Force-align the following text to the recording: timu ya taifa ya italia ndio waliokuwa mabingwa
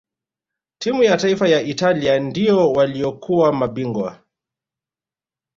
timu 0.77 1.03
ya 1.03 1.17
taifa 1.17 1.47
ya 1.47 1.61
italia 1.61 2.19
ndio 2.19 2.71
waliokuwa 2.71 3.53
mabingwa 3.53 4.23